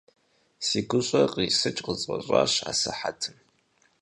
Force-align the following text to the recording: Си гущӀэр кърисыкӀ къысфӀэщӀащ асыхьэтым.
Си 0.65 0.79
гущӀэр 0.89 1.25
кърисыкӀ 1.33 1.81
къысфӀэщӀащ 1.85 2.53
асыхьэтым. 2.69 3.35